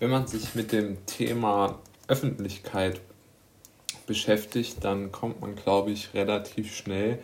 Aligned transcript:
Wenn 0.00 0.10
man 0.10 0.26
sich 0.26 0.54
mit 0.54 0.72
dem 0.72 1.06
Thema 1.06 1.78
Öffentlichkeit 2.08 3.00
beschäftigt, 4.06 4.82
dann 4.82 5.12
kommt 5.12 5.40
man, 5.40 5.54
glaube 5.54 5.92
ich, 5.92 6.12
relativ 6.14 6.74
schnell 6.74 7.20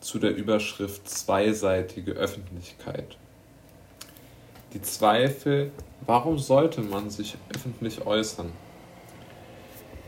zu 0.00 0.18
der 0.18 0.34
Überschrift 0.34 1.08
zweiseitige 1.08 2.12
Öffentlichkeit. 2.12 3.16
Die 4.72 4.80
Zweifel, 4.82 5.72
warum 6.06 6.38
sollte 6.38 6.80
man 6.80 7.10
sich 7.10 7.36
öffentlich 7.54 8.06
äußern? 8.06 8.52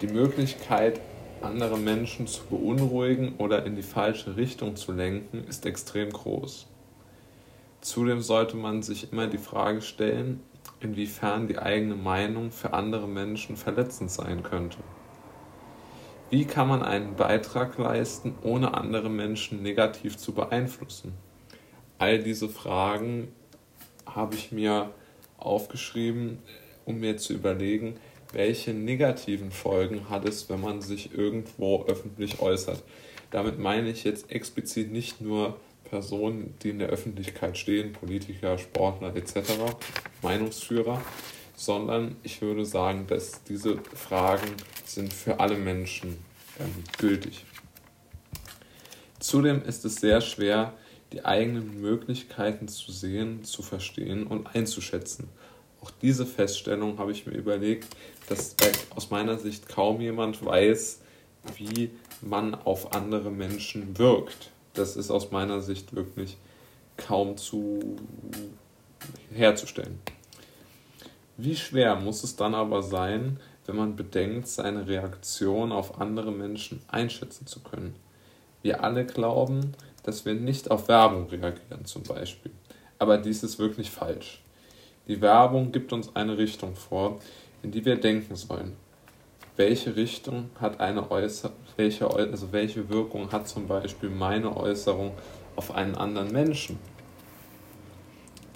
Die 0.01 0.07
Möglichkeit, 0.07 1.01
andere 1.43 1.79
Menschen 1.79 2.27
zu 2.27 2.45
beunruhigen 2.45 3.35
oder 3.39 3.67
in 3.67 3.77
die 3.77 3.83
falsche 3.83 4.37
Richtung 4.37 4.77
zu 4.77 4.93
lenken, 4.93 5.45
ist 5.49 5.67
extrem 5.67 6.11
groß. 6.11 6.67
Zudem 7.81 8.23
sollte 8.23 8.57
man 8.57 8.83
sich 8.83 9.13
immer 9.13 9.27
die 9.27 9.39
Frage 9.39 9.83
stellen, 9.83 10.41
inwiefern 10.81 11.49
die 11.49 11.59
eigene 11.59 11.97
Meinung 11.97 12.51
für 12.51 12.73
andere 12.73 13.09
Menschen 13.09 13.57
verletzend 13.57 14.11
sein 14.11 14.43
könnte. 14.43 14.79
Wie 16.31 16.45
kann 16.45 16.69
man 16.69 16.83
einen 16.83 17.17
Beitrag 17.17 17.79
leisten, 17.79 18.35
ohne 18.43 18.75
andere 18.75 19.09
Menschen 19.09 19.63
negativ 19.63 20.17
zu 20.17 20.33
beeinflussen? 20.33 21.13
All 21.99 22.19
diese 22.23 22.49
Fragen 22.49 23.29
habe 24.07 24.35
ich 24.35 24.51
mir 24.51 24.91
aufgeschrieben, 25.39 26.39
um 26.85 27.01
mir 27.01 27.17
zu 27.17 27.35
überlegen, 27.35 27.97
welche 28.33 28.73
negativen 28.75 29.51
Folgen 29.51 30.11
hat 30.11 30.29
es, 30.29 30.49
wenn 30.51 30.61
man 30.61 30.81
sich 30.81 31.15
irgendwo 31.15 31.85
öffentlich 31.85 32.41
äußert. 32.41 32.83
Damit 33.31 33.59
meine 33.59 33.91
ich 33.91 34.05
jetzt 34.05 34.31
explizit 34.31 34.91
nicht 34.93 35.21
nur 35.21 35.57
Personen, 35.85 36.55
die 36.63 36.71
in 36.71 36.79
der 36.79 36.89
Öffentlichkeit 36.89 37.57
stehen, 37.57 37.93
Politiker, 37.93 38.59
Sportler 38.59 39.15
etc., 39.15 39.53
Meinungsführer, 40.23 41.01
sondern 41.57 42.17
ich 42.23 42.43
würde 42.43 42.65
sagen, 42.65 43.07
dass 43.07 43.45
diese 43.45 43.79
Fragen 43.95 44.49
sind 44.85 45.13
für 45.13 45.41
alle 45.41 45.57
Menschen 45.57 46.19
ähm, 46.59 46.85
gültig. 46.99 47.45
Zudem 49.21 49.63
ist 49.63 49.85
es 49.85 49.97
sehr 49.97 50.21
schwer, 50.21 50.75
die 51.13 51.25
eigenen 51.25 51.81
Möglichkeiten 51.81 52.67
zu 52.69 52.91
sehen, 52.91 53.45
zu 53.45 53.63
verstehen 53.63 54.27
und 54.27 54.55
einzuschätzen. 54.55 55.29
Auch 55.81 55.91
diese 56.03 56.27
Feststellung 56.27 56.99
habe 56.99 57.13
ich 57.13 57.27
mir 57.27 57.35
überlegt, 57.35 57.87
dass 58.29 58.57
aus 58.97 59.11
meiner 59.11 59.39
Sicht 59.39 59.69
kaum 59.69 60.01
jemand 60.01 60.45
weiß, 60.45 61.01
wie 61.57 61.91
man 62.21 62.55
auf 62.55 62.95
andere 62.95 63.31
Menschen 63.31 63.99
wirkt 63.99 64.51
das 64.75 64.97
ist 64.97 65.11
aus 65.11 65.31
meiner 65.31 65.61
Sicht 65.61 65.95
wirklich 65.95 66.37
kaum 66.97 67.37
zu 67.37 67.97
herzustellen. 69.33 69.99
Wie 71.37 71.57
schwer 71.57 71.97
muss 71.97 72.23
es 72.23 72.37
dann 72.37 72.55
aber 72.55 72.83
sein, 72.83 73.41
wenn 73.67 73.77
man 73.77 73.97
bedenkt, 73.97 74.47
seine 74.47 74.87
Reaktion 74.87 75.73
auf 75.73 76.01
andere 76.01 76.31
Menschen 76.31 76.83
einschätzen 76.89 77.47
zu 77.47 77.61
können? 77.61 77.95
Wir 78.63 78.85
alle 78.85 79.05
glauben, 79.05 79.73
dass 80.03 80.25
wir 80.25 80.35
nicht 80.35 80.71
auf 80.71 80.89
Werbung 80.89 81.29
reagieren 81.29 81.85
zum 81.85 82.03
Beispiel. 82.03 82.53
Aber 82.99 83.19
dies 83.19 83.43
ist 83.43 83.59
wirklich 83.59 83.91
falsch. 83.91 84.43
Die 85.09 85.21
Werbung 85.21 85.73
gibt 85.73 85.93
uns 85.93 86.15
eine 86.15 86.39
Richtung 86.39 86.77
vor, 86.77 87.21
in 87.63 87.71
die 87.73 87.85
wir 87.85 87.97
denken 87.97 88.37
sollen 88.37 88.77
welche 89.57 89.95
Richtung 89.95 90.51
hat 90.61 90.81
eine 90.81 91.11
Äußerung, 91.11 91.57
welche, 91.77 92.11
also 92.11 92.53
welche 92.53 92.89
Wirkung 92.89 93.31
hat 93.31 93.49
zum 93.49 93.69
Beispiel 93.69 94.11
meine 94.11 94.57
Äußerung 94.57 95.13
auf 95.57 95.75
einen 95.75 95.95
anderen 95.95 96.33
Menschen? 96.33 96.79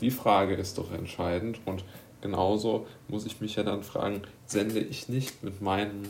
Die 0.01 0.11
Frage 0.11 0.55
ist 0.55 0.79
doch 0.79 0.93
entscheidend 0.93 1.61
und 1.65 1.85
genauso 2.21 2.87
muss 3.09 3.27
ich 3.27 3.41
mich 3.41 3.57
ja 3.57 3.63
dann 3.63 3.83
fragen, 3.83 4.23
sende 4.47 4.81
ich 4.81 5.09
nicht 5.09 5.43
mit 5.43 5.61
meinen 5.61 6.09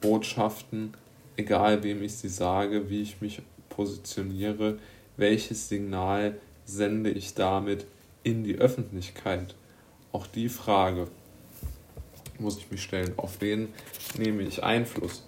Botschaften, 0.00 0.94
egal 1.36 1.82
wem 1.82 2.02
ich 2.02 2.16
sie 2.16 2.28
sage, 2.28 2.90
wie 2.90 3.02
ich 3.02 3.20
mich 3.20 3.42
positioniere, 3.68 4.78
welches 5.16 5.68
Signal 5.68 6.38
sende 6.64 7.10
ich 7.10 7.34
damit 7.34 7.86
in 8.22 8.44
die 8.44 8.56
Öffentlichkeit? 8.56 9.54
Auch 10.12 10.26
die 10.26 10.48
Frage 10.48 11.08
muss 12.42 12.58
ich 12.58 12.70
mich 12.70 12.82
stellen, 12.82 13.14
auf 13.16 13.40
wen 13.40 13.72
nehme 14.18 14.42
ich 14.42 14.62
Einfluss. 14.62 15.24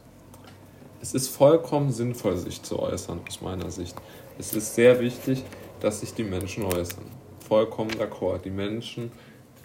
Es 1.00 1.14
ist 1.14 1.28
vollkommen 1.28 1.92
sinnvoll, 1.92 2.36
sich 2.36 2.62
zu 2.62 2.78
äußern, 2.78 3.20
aus 3.26 3.40
meiner 3.40 3.70
Sicht. 3.70 3.94
Es 4.38 4.52
ist 4.52 4.74
sehr 4.74 5.00
wichtig, 5.00 5.42
dass 5.80 6.00
sich 6.00 6.14
die 6.14 6.24
Menschen 6.24 6.64
äußern. 6.64 7.04
Vollkommen 7.46 7.90
d'accord. 7.90 8.38
Die 8.38 8.50
Menschen 8.50 9.12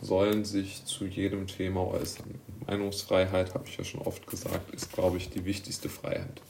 sollen 0.01 0.45
sich 0.45 0.85
zu 0.85 1.05
jedem 1.05 1.47
Thema 1.47 1.87
äußern. 1.87 2.35
Meinungsfreiheit, 2.67 3.53
habe 3.53 3.67
ich 3.67 3.77
ja 3.77 3.83
schon 3.83 4.01
oft 4.01 4.27
gesagt, 4.27 4.73
ist, 4.73 4.91
glaube 4.93 5.17
ich, 5.17 5.29
die 5.29 5.45
wichtigste 5.45 5.89
Freiheit. 5.89 6.41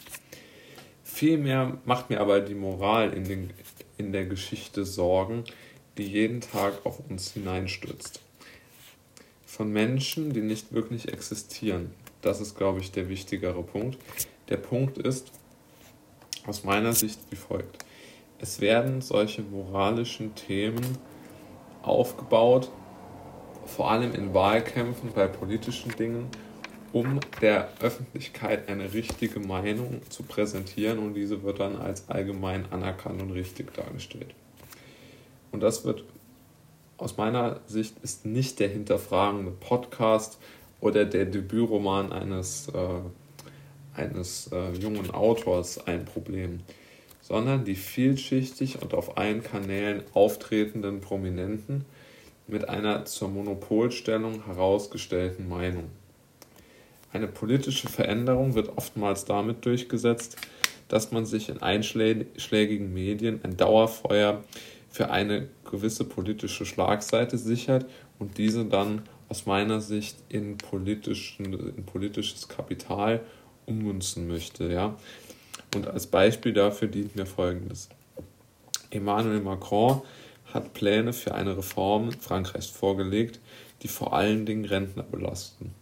Vielmehr 1.04 1.78
macht 1.86 2.10
mir 2.10 2.20
aber 2.20 2.40
die 2.42 2.56
Moral 2.56 3.14
in, 3.14 3.24
den, 3.24 3.54
in 3.98 4.12
der 4.12 4.26
Geschichte 4.26 4.86
Sorgen, 4.86 5.44
die 5.98 6.08
jeden 6.08 6.42
Tag 6.42 6.86
auf 6.86 7.00
uns 7.10 7.32
hineinstürzt 7.34 8.22
von 9.50 9.72
Menschen, 9.74 10.32
die 10.32 10.42
nicht 10.42 10.74
wirklich 10.74 11.12
existieren. 11.12 11.90
Das 12.22 12.40
ist, 12.40 12.56
glaube 12.56 12.82
ich, 12.82 12.92
der 12.92 13.10
wichtigere 13.10 13.64
Punkt. 13.64 13.98
Der 14.48 14.58
Punkt 14.58 15.00
ist 15.00 15.32
aus 16.46 16.64
meiner 16.64 16.94
Sicht 16.94 17.20
wie 17.32 17.36
folgt. 17.36 17.84
Es 18.38 18.62
werden 18.62 19.02
solche 19.02 19.42
moralischen 19.42 20.36
Themen 20.36 21.00
aufgebaut, 21.82 22.70
vor 23.66 23.90
allem 23.90 24.14
in 24.14 24.36
Wahlkämpfen 24.36 25.14
bei 25.14 25.28
politischen 25.28 25.96
Dingen, 25.96 26.28
um 26.94 27.20
der 27.42 27.70
Öffentlichkeit 27.82 28.70
eine 28.70 28.94
richtige 28.94 29.40
Meinung 29.40 30.02
zu 30.10 30.24
präsentieren 30.24 31.00
und 31.00 31.16
diese 31.16 31.42
wird 31.42 31.60
dann 31.60 31.76
als 31.76 32.08
allgemein 32.08 32.72
anerkannt 32.72 33.20
und 33.20 33.32
richtig 33.32 33.74
dargestellt. 33.74 34.36
Und 35.52 35.62
das 35.62 35.86
wird 35.86 36.04
aus 37.00 37.18
meiner 37.18 37.62
Sicht 37.66 37.96
ist 38.04 38.26
nicht 38.26 38.60
der 38.60 38.68
hinterfragende 38.68 39.52
Podcast 39.52 40.38
oder 40.82 41.06
der 41.06 41.26
Debütroman 41.26 42.12
eines, 42.12 42.68
äh, 42.70 44.00
eines 44.00 44.52
äh, 44.52 44.74
jungen 44.74 45.12
Autors 45.12 45.86
ein 45.88 46.06
Problem, 46.06 46.60
sondern 47.22 47.64
die 47.64 47.76
vielschichtig 47.76 48.82
und 48.82 48.94
auf 48.94 49.18
allen 49.18 49.44
Kanälen 49.44 50.04
auftretenden 50.14 51.00
Prominenten 51.00 51.86
mit 52.48 52.68
einer 52.68 53.06
zur 53.06 53.30
Monopolstellung 53.30 54.46
herausgestellten 54.46 55.48
Meinung. 55.48 55.86
Eine 57.14 57.28
politische 57.28 57.88
Veränderung 57.88 58.56
wird 58.56 58.78
oftmals 58.78 59.26
damit 59.26 59.66
durchgesetzt, 59.66 60.36
dass 60.90 61.12
man 61.12 61.26
sich 61.26 61.50
in 61.50 61.62
einschlägigen 61.62 62.94
Medien 62.94 63.40
ein 63.44 63.56
Dauerfeuer 63.56 64.44
für 64.90 65.12
eine 65.12 65.48
gewisse 65.70 66.04
politische 66.04 66.66
Schlagseite 66.66 67.38
sichert 67.38 67.86
und 68.18 68.38
diese 68.38 68.66
dann 68.66 69.04
aus 69.30 69.46
meiner 69.46 69.80
Sicht 69.80 70.18
in, 70.30 70.58
politischen, 70.58 71.54
in 71.54 71.86
politisches 71.86 72.48
Kapital 72.48 73.22
ummünzen 73.66 74.28
möchte. 74.28 74.72
Ja? 74.72 74.98
Und 75.76 75.88
als 75.88 76.08
Beispiel 76.08 76.54
dafür 76.54 76.88
dient 76.88 77.16
mir 77.16 77.28
Folgendes. 77.28 77.90
Emmanuel 78.90 79.42
Macron 79.42 80.02
hat 80.52 80.74
Pläne 80.74 81.14
für 81.14 81.36
eine 81.36 81.56
Reform 81.56 82.12
Frankreichs 82.12 82.68
vorgelegt, 82.68 83.40
die 83.84 83.88
vor 83.88 84.14
allen 84.14 84.48
Dingen 84.48 84.66
Rentner 84.66 85.04
belasten. 85.04 85.74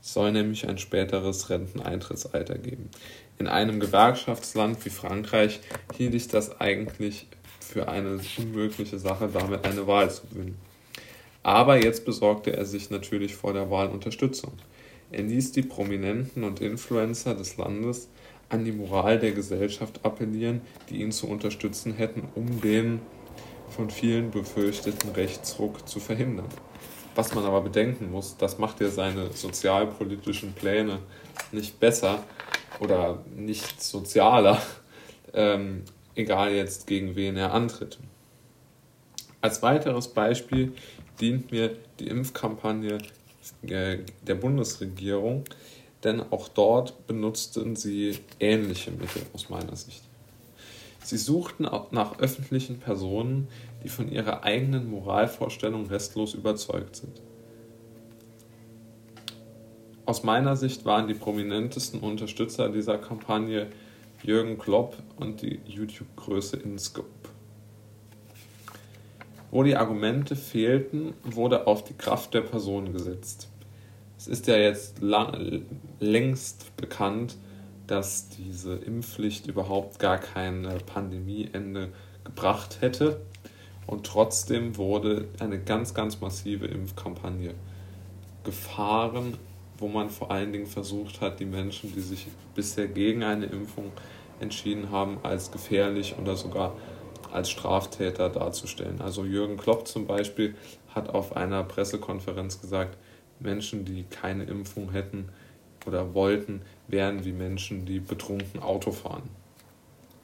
Es 0.00 0.12
soll 0.12 0.30
nämlich 0.30 0.68
ein 0.68 0.78
späteres 0.78 1.50
Renteneintrittsalter 1.50 2.58
geben. 2.58 2.90
In 3.38 3.48
einem 3.48 3.80
Gewerkschaftsland 3.80 4.84
wie 4.84 4.90
Frankreich 4.90 5.60
hielt 5.96 6.14
ich 6.14 6.28
das 6.28 6.60
eigentlich 6.60 7.26
für 7.66 7.88
eine 7.88 8.20
unmögliche 8.38 8.98
Sache, 8.98 9.28
damit 9.32 9.64
eine 9.64 9.86
Wahl 9.86 10.10
zu 10.10 10.26
gewinnen. 10.28 10.56
Aber 11.42 11.82
jetzt 11.82 12.04
besorgte 12.04 12.56
er 12.56 12.64
sich 12.64 12.90
natürlich 12.90 13.34
vor 13.34 13.52
der 13.52 13.70
Wahl 13.70 13.88
Unterstützung. 13.88 14.52
Er 15.10 15.22
ließ 15.22 15.52
die 15.52 15.62
Prominenten 15.62 16.42
und 16.42 16.60
Influencer 16.60 17.34
des 17.34 17.56
Landes 17.56 18.08
an 18.48 18.64
die 18.64 18.72
Moral 18.72 19.18
der 19.18 19.32
Gesellschaft 19.32 20.00
appellieren, 20.04 20.60
die 20.88 21.02
ihn 21.02 21.12
zu 21.12 21.28
unterstützen 21.28 21.94
hätten, 21.94 22.28
um 22.34 22.60
den 22.60 23.00
von 23.68 23.90
vielen 23.90 24.30
befürchteten 24.30 25.10
Rechtsruck 25.10 25.88
zu 25.88 26.00
verhindern. 26.00 26.48
Was 27.14 27.34
man 27.34 27.44
aber 27.44 27.62
bedenken 27.62 28.10
muss, 28.10 28.36
das 28.36 28.58
macht 28.58 28.80
ja 28.80 28.88
seine 28.88 29.32
sozialpolitischen 29.32 30.52
Pläne 30.52 30.98
nicht 31.50 31.80
besser 31.80 32.22
oder 32.80 33.24
nicht 33.34 33.82
sozialer, 33.82 34.60
ähm, 35.32 35.82
egal 36.16 36.52
jetzt 36.52 36.86
gegen 36.86 37.14
wen 37.14 37.36
er 37.36 37.54
antritt. 37.54 37.98
Als 39.40 39.62
weiteres 39.62 40.08
Beispiel 40.08 40.72
dient 41.20 41.52
mir 41.52 41.76
die 42.00 42.08
Impfkampagne 42.08 42.98
äh, 43.62 43.98
der 44.26 44.34
Bundesregierung, 44.34 45.44
denn 46.02 46.20
auch 46.20 46.48
dort 46.48 47.06
benutzten 47.06 47.76
sie 47.76 48.18
ähnliche 48.40 48.90
Mittel 48.90 49.22
aus 49.32 49.48
meiner 49.48 49.76
Sicht. 49.76 50.02
Sie 51.04 51.18
suchten 51.18 51.68
nach 51.92 52.18
öffentlichen 52.18 52.80
Personen, 52.80 53.46
die 53.84 53.88
von 53.88 54.10
ihrer 54.10 54.42
eigenen 54.42 54.90
Moralvorstellung 54.90 55.86
restlos 55.86 56.34
überzeugt 56.34 56.96
sind. 56.96 57.20
aus 60.06 60.22
meiner 60.22 60.56
Sicht 60.56 60.84
waren 60.84 61.08
die 61.08 61.14
prominentesten 61.14 62.00
Unterstützer 62.00 62.70
dieser 62.70 62.96
Kampagne 62.96 63.66
Jürgen 64.26 64.58
Klopp 64.58 64.96
und 65.14 65.40
die 65.40 65.60
YouTube-Größe 65.66 66.56
InScope. 66.56 67.06
Wo 69.52 69.62
die 69.62 69.76
Argumente 69.76 70.34
fehlten, 70.34 71.14
wurde 71.22 71.68
auf 71.68 71.84
die 71.84 71.94
Kraft 71.94 72.34
der 72.34 72.40
Person 72.40 72.92
gesetzt. 72.92 73.48
Es 74.18 74.26
ist 74.26 74.48
ja 74.48 74.56
jetzt 74.56 75.00
lang, 75.00 75.62
längst 76.00 76.76
bekannt, 76.76 77.36
dass 77.86 78.28
diese 78.28 78.74
Impfpflicht 78.74 79.46
überhaupt 79.46 80.00
gar 80.00 80.18
kein 80.18 80.66
Pandemieende 80.86 81.92
gebracht 82.24 82.78
hätte. 82.80 83.20
Und 83.86 84.06
trotzdem 84.06 84.76
wurde 84.76 85.28
eine 85.38 85.60
ganz, 85.60 85.94
ganz 85.94 86.20
massive 86.20 86.66
Impfkampagne 86.66 87.54
gefahren, 88.42 89.34
wo 89.78 89.88
man 89.88 90.10
vor 90.10 90.30
allen 90.30 90.52
Dingen 90.52 90.66
versucht 90.66 91.20
hat, 91.20 91.40
die 91.40 91.44
Menschen, 91.44 91.92
die 91.94 92.00
sich 92.00 92.26
bisher 92.54 92.88
gegen 92.88 93.22
eine 93.22 93.46
Impfung 93.46 93.92
entschieden 94.40 94.90
haben, 94.90 95.18
als 95.22 95.50
gefährlich 95.50 96.16
oder 96.20 96.36
sogar 96.36 96.76
als 97.32 97.50
Straftäter 97.50 98.28
darzustellen. 98.28 99.00
Also 99.00 99.24
Jürgen 99.24 99.56
Klopp 99.56 99.86
zum 99.86 100.06
Beispiel 100.06 100.54
hat 100.94 101.10
auf 101.10 101.36
einer 101.36 101.62
Pressekonferenz 101.64 102.60
gesagt, 102.60 102.96
Menschen, 103.40 103.84
die 103.84 104.04
keine 104.04 104.44
Impfung 104.44 104.92
hätten 104.92 105.28
oder 105.86 106.14
wollten, 106.14 106.62
wären 106.88 107.24
wie 107.24 107.32
Menschen, 107.32 107.84
die 107.84 108.00
betrunken 108.00 108.62
Auto 108.62 108.92
fahren. 108.92 109.28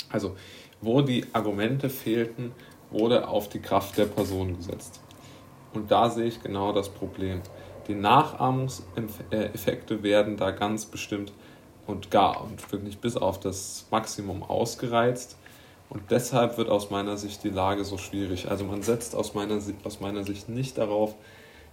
Also 0.08 0.37
wo 0.81 1.00
die 1.00 1.25
Argumente 1.32 1.88
fehlten, 1.88 2.52
wurde 2.90 3.28
auf 3.28 3.49
die 3.49 3.60
Kraft 3.60 3.96
der 3.99 4.06
Person 4.06 4.56
gesetzt. 4.56 5.00
Und 5.72 5.90
da 5.90 6.10
sehe 6.10 6.26
ich 6.26 6.43
genau 6.43 6.72
das 6.72 6.88
Problem. 6.88 7.40
Die 7.88 7.94
Nachahmungseffekte 7.94 10.02
werden 10.02 10.37
da 10.37 10.50
ganz 10.50 10.87
bestimmt 10.87 11.32
und 11.87 12.11
gar 12.11 12.43
und 12.43 12.73
wirklich 12.73 12.99
bis 12.99 13.17
auf 13.17 13.40
das 13.40 13.87
Maximum 13.90 14.43
ausgereizt. 14.43 15.37
Und 15.90 16.11
deshalb 16.11 16.56
wird 16.56 16.70
aus 16.70 16.90
meiner 16.90 17.17
Sicht 17.17 17.44
die 17.44 17.50
Lage 17.50 17.84
so 17.84 17.99
schwierig. 17.99 18.50
Also 18.50 18.64
man 18.64 18.82
setzt 18.82 19.14
aus 19.14 19.34
meiner, 19.34 19.61
aus 19.84 20.00
meiner 20.00 20.25
Sicht 20.25 20.49
nicht 20.49 20.79
darauf, 20.79 21.14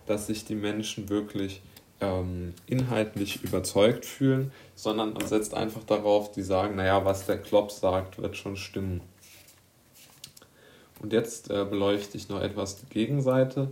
dass 0.08 0.28
sich 0.28 0.44
die 0.44 0.56
Menschen 0.56 1.10
wirklich 1.10 1.62
ähm, 2.02 2.54
inhaltlich 2.66 3.44
überzeugt 3.44 4.06
fühlen, 4.06 4.52
sondern 4.76 5.14
man 5.14 5.28
setzt 5.28 5.54
einfach 5.54 5.84
darauf, 5.84 6.32
die 6.32 6.42
sagen, 6.42 6.76
naja, 6.76 7.06
was 7.06 7.28
der 7.28 7.38
Klopp 7.38 7.72
sagt, 7.72 8.22
wird 8.22 8.36
schon 8.36 8.58
stimmen. 8.58 9.02
Und 11.02 11.14
jetzt 11.14 11.50
äh, 11.50 11.64
beleuchte 11.64 12.18
ich 12.18 12.30
noch 12.30 12.42
etwas 12.42 12.78
die 12.78 12.88
Gegenseite. 12.88 13.70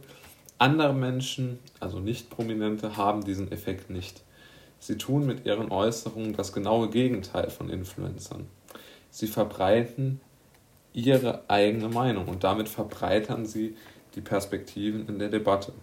Andere 0.60 0.94
Menschen, 0.94 1.60
also 1.80 2.00
nicht 2.00 2.30
Prominente, 2.30 2.98
haben 2.98 3.24
diesen 3.24 3.52
Effekt 3.52 3.90
nicht. 3.90 4.24
Sie 4.80 4.98
tun 4.98 5.26
mit 5.26 5.46
ihren 5.46 5.72
Äußerungen 5.72 6.36
das 6.36 6.54
genaue 6.54 6.90
Gegenteil 6.90 7.50
von 7.50 7.70
Influencern. 7.70 8.48
Sie 9.10 9.28
verbreiten 9.28 10.20
ihre 10.94 11.44
eigene 11.48 11.90
Meinung 11.90 12.28
und 12.28 12.44
damit 12.44 12.70
verbreitern 12.70 13.46
sie 13.46 13.76
die 14.16 14.22
Perspektiven 14.22 15.08
in 15.08 15.20
der 15.20 15.30
Debatte. 15.30 15.74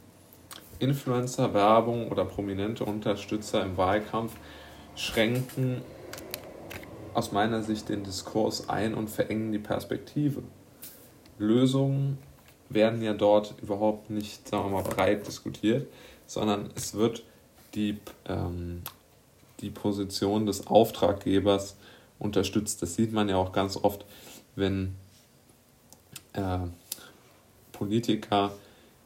Influencer, 0.81 1.55
Werbung 1.55 2.11
oder 2.11 2.25
prominente 2.25 2.85
Unterstützer 2.85 3.63
im 3.63 3.77
Wahlkampf 3.77 4.35
schränken 4.97 5.83
aus 7.15 7.31
meiner 7.31 7.63
Sicht 7.63 7.89
den 7.89 8.03
Diskurs 8.03 8.69
ein 8.69 8.95
und 8.95 9.09
verengen 9.09 9.53
die 9.53 9.61
Perspektive. 9.61 10.43
Lösungen 11.39 12.19
werden 12.69 13.03
ja 13.03 13.15
dort 13.15 13.55
überhaupt 13.63 14.11
nicht, 14.11 14.49
sagen 14.49 14.65
wir 14.65 14.83
mal, 14.83 14.83
breit 14.83 15.27
diskutiert, 15.27 15.87
sondern 16.27 16.71
es 16.75 16.95
wird 16.95 17.23
die, 17.75 17.99
ähm, 18.27 18.83
die 19.61 19.71
Position 19.71 20.47
des 20.47 20.67
Auftraggebers 20.67 21.77
unterstützt. 22.19 22.83
Das 22.83 22.95
sieht 22.95 23.13
man 23.13 23.29
ja 23.29 23.37
auch 23.37 23.53
ganz 23.53 23.77
oft, 23.77 24.05
wenn 24.57 24.95
äh, 26.33 26.59
Politiker 27.73 28.53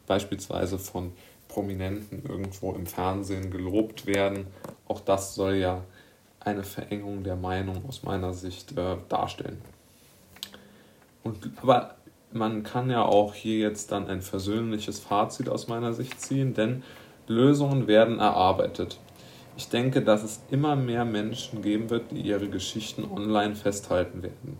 beispielsweise 0.07 0.79
von 0.79 1.13
Prominenten 1.49 2.25
irgendwo 2.29 2.73
im 2.73 2.87
Fernsehen 2.87 3.51
gelobt 3.51 4.07
werden. 4.07 4.47
Auch 4.87 5.01
das 5.01 5.35
soll 5.35 5.57
ja 5.57 5.83
eine 6.41 6.63
Verengung 6.63 7.25
der 7.25 7.37
Meinung 7.37 7.85
aus 7.89 8.03
meiner 8.03 8.33
Sicht 8.33 8.77
äh, 8.77 8.97
darstellen. 9.09 9.61
Und, 11.25 11.51
aber 11.61 11.97
man 12.33 12.63
kann 12.63 12.91
ja 12.91 13.03
auch 13.03 13.35
hier 13.35 13.59
jetzt 13.59 13.93
dann 13.93 14.07
ein 14.07 14.21
versöhnliches 14.21 15.01
Fazit 15.01 15.49
aus 15.49 15.69
meiner 15.69 15.93
Sicht 15.93 16.21
ziehen, 16.21 16.55
denn 16.55 16.83
Lösungen 17.27 17.87
werden 17.87 18.19
erarbeitet. 18.19 18.99
Ich 19.57 19.69
denke, 19.69 20.03
dass 20.03 20.23
es 20.23 20.41
immer 20.51 20.77
mehr 20.77 21.05
Menschen 21.05 21.63
geben 21.63 21.91
wird, 21.91 22.13
die 22.13 22.21
ihre 22.21 22.49
Geschichten 22.49 23.05
online 23.05 23.57
festhalten 23.57 24.23
werden. 24.23 24.59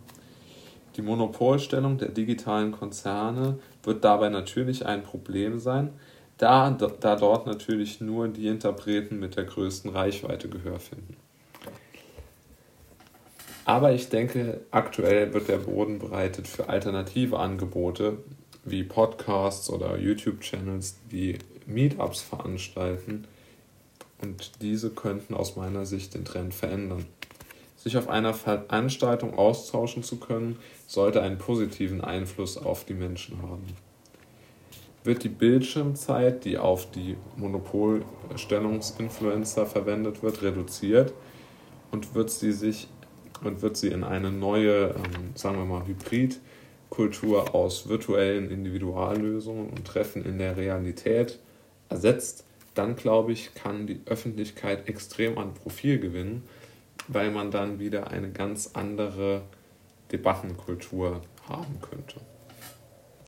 Die 0.97 1.03
Monopolstellung 1.03 1.99
der 1.99 2.09
digitalen 2.09 2.73
Konzerne 2.73 3.59
wird 3.85 4.03
dabei 4.03 4.29
natürlich 4.29 4.85
ein 4.85 5.05
Problem 5.05 5.61
sein, 5.61 5.93
da, 6.39 6.71
da 6.71 7.17
dort 7.17 7.47
natürlich 7.47 8.01
nur 8.01 8.29
die 8.29 8.49
Interpreten 8.49 9.19
mit 9.19 9.37
der 9.37 9.45
größten 9.45 9.91
Reichweite 9.91 10.49
Gehör 10.49 10.79
finden. 10.79 11.17
Aber 13.69 13.93
ich 13.93 14.09
denke, 14.09 14.63
aktuell 14.71 15.35
wird 15.35 15.49
der 15.49 15.59
Boden 15.59 15.99
bereitet 15.99 16.49
für 16.49 16.71
alternative 16.71 17.39
Angebote 17.39 18.17
wie 18.65 18.83
Podcasts 18.83 19.69
oder 19.69 19.99
YouTube-Channels, 19.99 20.97
die 21.13 21.37
Meetups 21.67 22.23
veranstalten. 22.23 23.27
Und 24.23 24.63
diese 24.63 24.89
könnten 24.89 25.35
aus 25.35 25.57
meiner 25.57 25.85
Sicht 25.85 26.15
den 26.15 26.25
Trend 26.25 26.55
verändern. 26.55 27.05
Sich 27.77 27.99
auf 27.99 28.09
einer 28.09 28.33
Veranstaltung 28.33 29.37
austauschen 29.37 30.03
zu 30.03 30.17
können, 30.17 30.57
sollte 30.87 31.21
einen 31.21 31.37
positiven 31.37 32.01
Einfluss 32.01 32.57
auf 32.57 32.87
die 32.87 32.95
Menschen 32.95 33.43
haben. 33.43 33.67
Wird 35.05 35.25
die 35.25 35.29
Bildschirmzeit, 35.29 36.47
die 36.47 36.57
auf 36.57 36.91
die 36.91 37.19
Monopolstellungsinfluencer 37.37 39.67
verwendet 39.67 40.23
wird, 40.23 40.41
reduziert 40.41 41.13
und 41.91 42.15
wird 42.15 42.31
sie 42.31 42.53
sich 42.53 42.89
und 43.43 43.63
wird 43.63 43.77
sie 43.77 43.89
in 43.89 44.05
eine 44.05 44.31
neue, 44.31 44.91
ähm, 44.91 45.33
sagen 45.35 45.59
wir 45.59 45.65
mal, 45.65 45.87
Hybridkultur 45.87 47.55
aus 47.55 47.89
virtuellen 47.89 48.51
Individuallösungen 48.51 49.71
und 49.71 49.85
Treffen 49.85 50.25
in 50.25 50.39
der 50.39 50.57
Realität 50.57 51.39
ersetzt, 51.89 52.45
dann 52.75 52.97
glaube 52.97 53.33
ich, 53.33 53.55
kann 53.55 53.87
die 53.87 54.01
Öffentlichkeit 54.07 54.89
extrem 54.89 55.39
an 55.39 55.55
Profil 55.55 55.99
gewinnen, 55.99 56.45
weil 57.09 57.31
man 57.31 57.51
dann 57.51 57.79
wieder 57.79 58.11
eine 58.11 58.31
ganz 58.31 58.71
andere 58.75 59.43
Debattenkultur 60.13 61.23
haben 61.49 61.81
könnte. 61.81 62.21